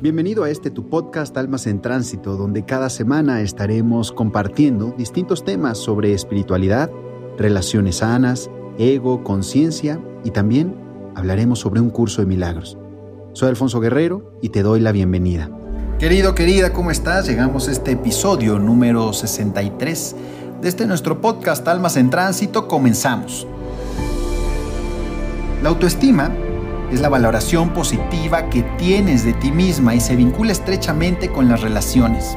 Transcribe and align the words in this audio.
Bienvenido 0.00 0.44
a 0.44 0.50
este 0.50 0.70
tu 0.70 0.88
podcast 0.88 1.36
Almas 1.36 1.66
en 1.66 1.82
Tránsito, 1.82 2.36
donde 2.36 2.64
cada 2.64 2.88
semana 2.88 3.40
estaremos 3.40 4.12
compartiendo 4.12 4.94
distintos 4.96 5.44
temas 5.44 5.76
sobre 5.76 6.12
espiritualidad, 6.12 6.88
relaciones 7.36 7.96
sanas, 7.96 8.48
ego, 8.78 9.24
conciencia 9.24 10.00
y 10.22 10.30
también 10.30 10.76
hablaremos 11.16 11.58
sobre 11.58 11.80
un 11.80 11.90
curso 11.90 12.20
de 12.20 12.28
milagros. 12.28 12.78
Soy 13.32 13.48
Alfonso 13.48 13.80
Guerrero 13.80 14.38
y 14.40 14.50
te 14.50 14.62
doy 14.62 14.78
la 14.78 14.92
bienvenida. 14.92 15.50
Querido, 15.98 16.32
querida, 16.32 16.72
¿cómo 16.72 16.92
estás? 16.92 17.26
Llegamos 17.26 17.66
a 17.66 17.72
este 17.72 17.90
episodio 17.90 18.60
número 18.60 19.12
63 19.12 20.16
de 20.62 20.68
este 20.68 20.86
nuestro 20.86 21.20
podcast 21.20 21.66
Almas 21.66 21.96
en 21.96 22.08
Tránsito. 22.08 22.68
Comenzamos. 22.68 23.48
La 25.60 25.70
autoestima 25.70 26.30
es 26.92 27.00
la 27.00 27.08
valoración 27.08 27.70
positiva 27.74 28.48
que 28.48 28.62
tienes 28.78 29.24
de 29.24 29.34
ti 29.34 29.52
misma 29.52 29.94
y 29.94 30.00
se 30.00 30.16
vincula 30.16 30.52
estrechamente 30.52 31.28
con 31.28 31.48
las 31.48 31.60
relaciones. 31.60 32.36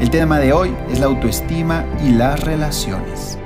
El 0.00 0.10
tema 0.10 0.38
de 0.38 0.52
hoy 0.52 0.74
es 0.90 0.98
la 0.98 1.06
autoestima 1.06 1.84
y 2.04 2.10
las 2.10 2.40
relaciones. 2.40 3.38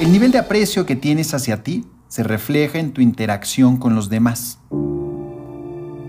El 0.00 0.12
nivel 0.12 0.30
de 0.30 0.38
aprecio 0.38 0.86
que 0.86 0.96
tienes 0.96 1.34
hacia 1.34 1.62
ti 1.62 1.84
se 2.08 2.22
refleja 2.22 2.78
en 2.78 2.92
tu 2.92 3.00
interacción 3.00 3.76
con 3.76 3.94
los 3.94 4.08
demás. 4.08 4.60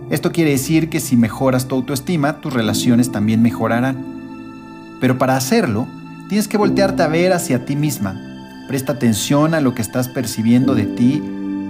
Esto 0.09 0.31
quiere 0.31 0.51
decir 0.51 0.89
que 0.89 0.99
si 0.99 1.17
mejoras 1.17 1.67
tu 1.67 1.75
autoestima, 1.75 2.39
tus 2.39 2.53
relaciones 2.53 3.11
también 3.11 3.41
mejorarán. 3.41 4.97
Pero 5.01 5.17
para 5.17 5.35
hacerlo, 5.35 5.87
tienes 6.29 6.47
que 6.47 6.57
voltearte 6.57 7.03
a 7.03 7.07
ver 7.07 7.33
hacia 7.33 7.65
ti 7.65 7.75
misma. 7.75 8.19
Presta 8.67 8.93
atención 8.93 9.53
a 9.53 9.61
lo 9.61 9.75
que 9.75 9.81
estás 9.81 10.07
percibiendo 10.07 10.73
de 10.73 10.85
ti 10.85 11.21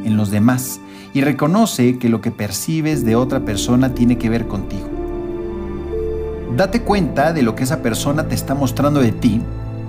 en 0.04 0.18
los 0.18 0.32
demás 0.32 0.80
y 1.14 1.22
reconoce 1.22 1.98
que 1.98 2.10
lo 2.10 2.22
que 2.22 2.32
percibes 2.32 3.04
de 3.06 3.16
otra 3.16 3.42
persona 3.42 3.94
tiene 3.94 4.18
que 4.18 4.30
ver 4.30 4.48
contigo. 4.48 4.88
Date 6.56 6.82
cuenta 6.82 7.34
de 7.34 7.42
lo 7.42 7.56
que 7.56 7.64
esa 7.64 7.82
persona 7.82 8.28
te 8.28 8.36
está 8.36 8.54
mostrando 8.54 9.00
de 9.00 9.12
ti, 9.12 9.42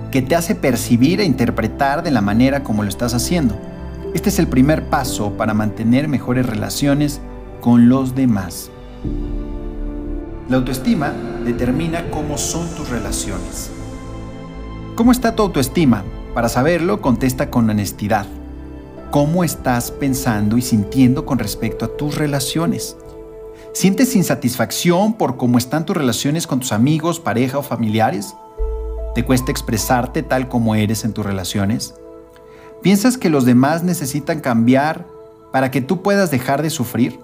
que 0.09 0.21
te 0.21 0.35
hace 0.35 0.55
percibir 0.55 1.21
e 1.21 1.25
interpretar 1.25 2.03
de 2.03 2.11
la 2.11 2.21
manera 2.21 2.63
como 2.63 2.83
lo 2.83 2.89
estás 2.89 3.13
haciendo. 3.13 3.55
Este 4.13 4.29
es 4.29 4.39
el 4.39 4.47
primer 4.47 4.85
paso 4.85 5.31
para 5.37 5.53
mantener 5.53 6.07
mejores 6.07 6.45
relaciones 6.45 7.21
con 7.61 7.87
los 7.89 8.15
demás. 8.15 8.69
La 10.49 10.57
autoestima 10.57 11.13
determina 11.45 12.09
cómo 12.09 12.37
son 12.37 12.67
tus 12.75 12.89
relaciones. 12.89 13.71
¿Cómo 14.95 15.11
está 15.11 15.35
tu 15.35 15.43
autoestima? 15.43 16.03
Para 16.33 16.49
saberlo, 16.49 17.01
contesta 17.01 17.49
con 17.49 17.69
honestidad 17.69 18.25
cómo 19.11 19.43
estás 19.43 19.91
pensando 19.91 20.57
y 20.57 20.61
sintiendo 20.61 21.25
con 21.25 21.37
respecto 21.37 21.83
a 21.83 21.97
tus 21.97 22.15
relaciones. 22.15 22.95
¿Sientes 23.73 24.15
insatisfacción 24.15 25.17
por 25.17 25.35
cómo 25.35 25.57
están 25.57 25.85
tus 25.85 25.97
relaciones 25.97 26.47
con 26.47 26.61
tus 26.61 26.71
amigos, 26.71 27.19
pareja 27.19 27.57
o 27.57 27.61
familiares? 27.61 28.33
¿Te 29.13 29.25
cuesta 29.25 29.51
expresarte 29.51 30.23
tal 30.23 30.47
como 30.47 30.75
eres 30.75 31.03
en 31.03 31.11
tus 31.11 31.25
relaciones? 31.25 31.93
¿Piensas 32.81 33.17
que 33.17 33.29
los 33.29 33.43
demás 33.43 33.83
necesitan 33.83 34.39
cambiar 34.39 35.05
para 35.51 35.71
que 35.71 35.81
tú 35.81 36.01
puedas 36.01 36.31
dejar 36.31 36.61
de 36.61 36.69
sufrir? 36.69 37.19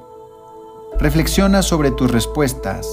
Reflexiona 1.00 1.62
sobre 1.62 1.92
tus 1.92 2.12
respuestas, 2.12 2.86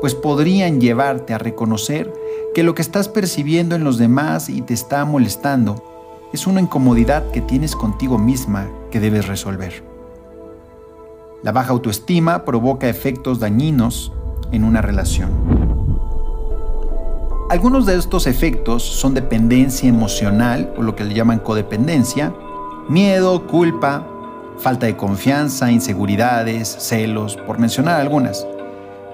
pues 0.00 0.16
podrían 0.16 0.80
llevarte 0.80 1.32
a 1.32 1.38
reconocer 1.38 2.12
que 2.54 2.64
lo 2.64 2.74
que 2.74 2.82
estás 2.82 3.08
percibiendo 3.08 3.76
en 3.76 3.84
los 3.84 3.98
demás 3.98 4.48
y 4.48 4.62
te 4.62 4.74
está 4.74 5.04
molestando 5.04 5.95
es 6.32 6.46
una 6.46 6.60
incomodidad 6.60 7.30
que 7.30 7.40
tienes 7.40 7.76
contigo 7.76 8.18
misma 8.18 8.68
que 8.90 9.00
debes 9.00 9.26
resolver. 9.26 9.84
La 11.42 11.52
baja 11.52 11.70
autoestima 11.70 12.44
provoca 12.44 12.88
efectos 12.88 13.38
dañinos 13.38 14.12
en 14.52 14.64
una 14.64 14.82
relación. 14.82 15.30
Algunos 17.48 17.86
de 17.86 17.96
estos 17.96 18.26
efectos 18.26 18.82
son 18.82 19.14
dependencia 19.14 19.88
emocional 19.88 20.74
o 20.76 20.82
lo 20.82 20.96
que 20.96 21.04
le 21.04 21.14
llaman 21.14 21.38
codependencia, 21.38 22.34
miedo, 22.88 23.46
culpa, 23.46 24.04
falta 24.58 24.86
de 24.86 24.96
confianza, 24.96 25.70
inseguridades, 25.70 26.68
celos, 26.80 27.36
por 27.36 27.58
mencionar 27.58 28.00
algunas. 28.00 28.46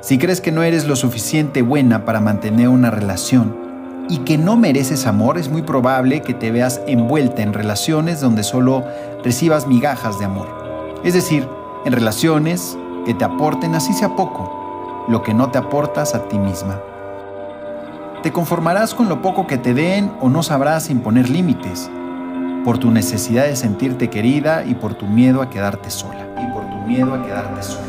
Si 0.01 0.19
crees 0.19 0.41
que 0.41 0.51
no 0.51 0.63
eres 0.63 0.87
lo 0.87 0.97
suficiente 0.97 1.63
buena 1.63 2.05
para 2.05 2.21
mantener 2.21 2.69
una 2.69 2.91
relación, 2.91 3.62
y 4.09 4.19
que 4.19 4.39
no 4.39 4.57
mereces 4.57 5.07
amor, 5.07 5.39
es 5.39 5.49
muy 5.49 5.63
probable 5.63 6.23
que 6.23 6.35
te 6.35 6.51
veas 6.51 6.81
envuelta 6.87 7.43
en 7.43 7.53
relaciones 7.53 8.21
donde 8.21 8.43
solo 8.43 8.85
recibas 9.23 9.67
migajas 9.67 10.19
de 10.19 10.25
amor. 10.25 10.49
Es 11.05 11.15
decir, 11.15 11.49
en 11.85 11.93
relaciones 11.93 12.77
que 13.05 13.15
te 13.15 13.25
aporten 13.25 13.75
así 13.75 13.93
sea 13.93 14.15
poco, 14.15 15.07
lo 15.09 15.23
que 15.23 15.35
no 15.35 15.51
te 15.51 15.59
aportas 15.59 16.15
a 16.15 16.29
ti 16.29 16.39
misma. 16.39 16.81
Te 18.23 18.33
conformarás 18.33 18.95
con 18.95 19.09
lo 19.09 19.21
poco 19.21 19.47
que 19.47 19.59
te 19.59 19.75
den 19.75 20.13
o 20.21 20.29
no 20.29 20.43
sabrás 20.43 20.91
imponer 20.91 21.29
límites, 21.29 21.91
por 22.65 22.79
tu 22.79 22.91
necesidad 22.91 23.45
de 23.45 23.57
sentirte 23.57 24.11
querida 24.11 24.65
y 24.65 24.75
por 24.75 24.95
tu 24.95 25.07
miedo 25.07 25.43
a 25.43 25.51
quedarte 25.51 25.91
sola. 25.91 26.29
Y 26.41 26.53
por 26.53 26.65
tu 26.71 26.77
miedo 26.87 27.15
a 27.15 27.23
quedarte 27.25 27.63
sola. 27.63 27.87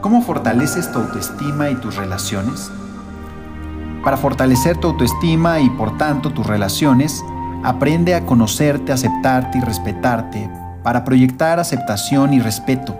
¿Cómo 0.00 0.22
fortaleces 0.22 0.90
tu 0.90 1.00
autoestima 1.00 1.70
y 1.70 1.74
tus 1.74 1.96
relaciones? 1.96 2.70
Para 4.04 4.18
fortalecer 4.18 4.76
tu 4.76 4.88
autoestima 4.88 5.60
y 5.60 5.70
por 5.70 5.96
tanto 5.96 6.30
tus 6.30 6.46
relaciones, 6.46 7.24
aprende 7.62 8.14
a 8.14 8.26
conocerte, 8.26 8.92
aceptarte 8.92 9.58
y 9.58 9.60
respetarte 9.62 10.50
para 10.82 11.04
proyectar 11.04 11.58
aceptación 11.58 12.34
y 12.34 12.40
respeto. 12.40 12.94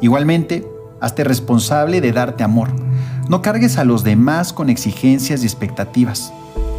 Igualmente, 0.00 0.66
hazte 1.02 1.22
responsable 1.22 2.00
de 2.00 2.12
darte 2.12 2.42
amor. 2.42 2.70
No 3.28 3.42
cargues 3.42 3.76
a 3.76 3.84
los 3.84 4.02
demás 4.02 4.54
con 4.54 4.70
exigencias 4.70 5.42
y 5.42 5.46
expectativas. 5.46 6.32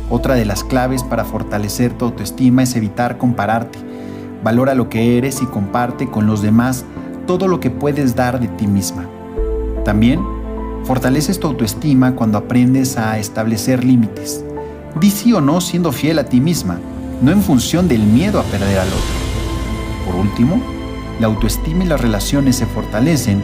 Otra 0.09 0.33
de 0.33 0.45
las 0.45 0.63
claves 0.63 1.03
para 1.03 1.23
fortalecer 1.23 1.93
tu 1.93 2.05
autoestima 2.05 2.63
es 2.63 2.75
evitar 2.75 3.19
compararte. 3.19 3.77
Valora 4.43 4.73
lo 4.73 4.89
que 4.89 5.19
eres 5.19 5.43
y 5.43 5.45
comparte 5.45 6.09
con 6.09 6.25
los 6.25 6.41
demás 6.41 6.83
todo 7.27 7.47
lo 7.47 7.59
que 7.59 7.69
puedes 7.69 8.15
dar 8.15 8.39
de 8.39 8.47
ti 8.47 8.65
misma. 8.65 9.05
También 9.83 10.21
Fortaleces 10.85 11.39
tu 11.39 11.47
autoestima 11.47 12.15
cuando 12.15 12.37
aprendes 12.37 12.95
a 12.97 13.17
establecer 13.17 13.83
límites. 13.83 14.45
Di 15.01 15.09
sí 15.09 15.33
o 15.33 15.41
no 15.41 15.59
siendo 15.59 15.91
fiel 15.91 16.19
a 16.19 16.25
ti 16.25 16.39
misma, 16.39 16.79
no 17.23 17.31
en 17.31 17.41
función 17.41 17.87
del 17.87 18.03
miedo 18.03 18.39
a 18.39 18.43
perder 18.43 18.77
al 18.77 18.87
otro. 18.87 20.05
Por 20.05 20.15
último, 20.15 20.61
la 21.19 21.25
autoestima 21.25 21.83
y 21.83 21.87
las 21.87 22.01
relaciones 22.01 22.57
se 22.57 22.67
fortalecen 22.67 23.41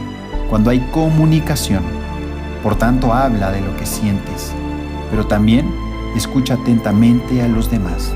cuando 0.52 0.70
hay 0.70 0.82
comunicación. 0.92 1.82
Por 2.62 2.78
tanto, 2.78 3.12
habla 3.12 3.52
de 3.52 3.62
lo 3.62 3.76
que 3.76 3.88
sientes, 3.88 4.52
pero 5.10 5.26
también 5.26 5.74
escucha 6.16 6.54
atentamente 6.54 7.42
a 7.42 7.48
los 7.48 7.72
demás. 7.72 8.12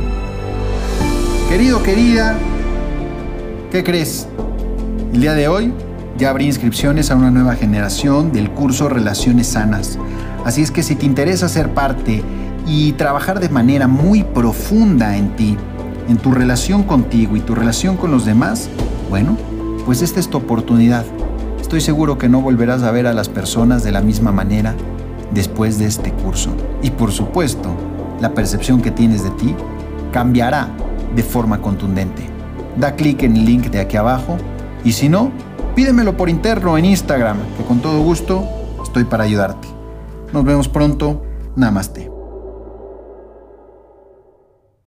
Querido, 1.50 1.82
querida, 1.82 2.38
¿qué 3.72 3.84
crees? 3.84 4.28
El 5.14 5.22
día 5.22 5.34
de 5.34 5.48
hoy 5.48 5.74
ya 6.18 6.30
abrí 6.30 6.46
inscripciones 6.46 7.12
a 7.12 7.16
una 7.16 7.32
nueva 7.32 7.56
generación 7.56 8.32
del 8.32 8.52
curso 8.52 8.88
Relaciones 8.88 9.48
Sanas. 9.48 10.00
Así 10.46 10.62
es 10.62 10.72
que 10.72 10.84
si 10.84 10.96
te 10.96 11.06
interesa 11.06 11.50
ser 11.50 11.74
parte 11.74 12.24
y 12.66 12.94
trabajar 12.94 13.40
de 13.40 13.50
manera 13.50 13.88
muy 13.88 14.24
profunda 14.24 15.18
en 15.18 15.36
ti, 15.36 15.58
en 16.08 16.18
tu 16.18 16.32
relación 16.32 16.84
contigo 16.84 17.36
y 17.36 17.42
tu 17.42 17.54
relación 17.54 17.98
con 17.98 18.12
los 18.12 18.26
demás, 18.26 18.70
bueno, 19.10 19.38
pues 19.86 20.02
esta 20.02 20.20
es 20.20 20.30
tu 20.30 20.38
oportunidad. 20.38 21.06
Estoy 21.60 21.82
seguro 21.82 22.18
que 22.18 22.30
no 22.30 22.42
volverás 22.42 22.84
a 22.84 22.92
ver 22.92 23.08
a 23.08 23.14
las 23.14 23.28
personas 23.28 23.84
de 23.84 23.92
la 23.92 24.02
misma 24.02 24.32
manera 24.32 24.74
después 25.34 25.80
de 25.80 25.88
este 25.88 26.12
curso. 26.12 26.52
Y 26.82 26.92
por 26.92 27.12
supuesto, 27.12 27.76
la 28.22 28.34
percepción 28.34 28.82
que 28.82 28.92
tienes 28.92 29.24
de 29.24 29.32
ti 29.32 29.54
cambiará 30.14 30.70
de 31.16 31.24
forma 31.24 31.62
contundente. 31.62 32.24
Da 32.78 32.96
clic 32.96 33.24
en 33.24 33.36
el 33.36 33.46
link 33.46 33.66
de 33.66 33.80
aquí 33.80 33.98
abajo 33.98 34.38
y 34.84 34.92
si 34.92 35.10
no, 35.10 35.32
pídemelo 35.76 36.16
por 36.18 36.30
interno 36.30 36.78
en 36.78 36.86
Instagram, 36.86 37.38
que 37.58 37.64
con 37.64 37.82
todo 37.82 38.02
gusto 38.02 38.48
estoy 38.82 39.04
para 39.04 39.26
ayudarte. 39.26 39.68
Nos 40.34 40.44
vemos 40.46 40.68
pronto. 40.68 41.22
Namaste. 41.56 42.15